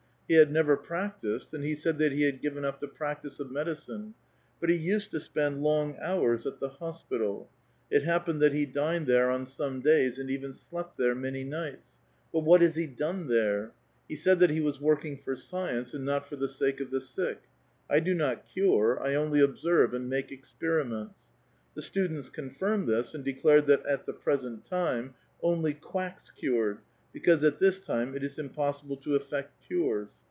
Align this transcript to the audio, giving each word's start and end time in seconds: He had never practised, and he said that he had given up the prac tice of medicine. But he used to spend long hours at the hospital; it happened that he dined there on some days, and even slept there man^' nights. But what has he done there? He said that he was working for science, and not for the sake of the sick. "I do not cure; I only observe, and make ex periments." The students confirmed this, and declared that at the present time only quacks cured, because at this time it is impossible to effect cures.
He 0.33 0.37
had 0.37 0.49
never 0.49 0.77
practised, 0.77 1.53
and 1.53 1.61
he 1.61 1.75
said 1.75 1.97
that 1.97 2.13
he 2.13 2.21
had 2.23 2.39
given 2.39 2.63
up 2.63 2.79
the 2.79 2.87
prac 2.87 3.21
tice 3.21 3.41
of 3.41 3.51
medicine. 3.51 4.13
But 4.61 4.69
he 4.69 4.77
used 4.77 5.11
to 5.11 5.19
spend 5.19 5.61
long 5.61 5.97
hours 5.99 6.45
at 6.45 6.57
the 6.57 6.69
hospital; 6.69 7.49
it 7.91 8.03
happened 8.03 8.41
that 8.41 8.53
he 8.53 8.65
dined 8.65 9.07
there 9.07 9.29
on 9.29 9.45
some 9.45 9.81
days, 9.81 10.17
and 10.17 10.29
even 10.29 10.53
slept 10.53 10.97
there 10.97 11.13
man^' 11.17 11.45
nights. 11.49 11.83
But 12.31 12.45
what 12.45 12.61
has 12.61 12.77
he 12.77 12.87
done 12.87 13.27
there? 13.27 13.73
He 14.07 14.15
said 14.15 14.39
that 14.39 14.51
he 14.51 14.61
was 14.61 14.79
working 14.79 15.17
for 15.17 15.35
science, 15.35 15.93
and 15.93 16.05
not 16.05 16.25
for 16.29 16.37
the 16.37 16.47
sake 16.47 16.79
of 16.79 16.91
the 16.91 17.01
sick. 17.01 17.41
"I 17.89 17.99
do 17.99 18.13
not 18.13 18.45
cure; 18.47 19.03
I 19.03 19.15
only 19.15 19.41
observe, 19.41 19.93
and 19.93 20.07
make 20.07 20.31
ex 20.31 20.53
periments." 20.61 21.15
The 21.75 21.81
students 21.81 22.29
confirmed 22.29 22.87
this, 22.87 23.13
and 23.13 23.25
declared 23.25 23.67
that 23.67 23.85
at 23.85 24.05
the 24.05 24.13
present 24.13 24.63
time 24.63 25.13
only 25.43 25.73
quacks 25.73 26.31
cured, 26.31 26.77
because 27.11 27.43
at 27.43 27.59
this 27.59 27.81
time 27.81 28.15
it 28.15 28.23
is 28.23 28.39
impossible 28.39 28.95
to 28.95 29.15
effect 29.15 29.51
cures. 29.67 30.19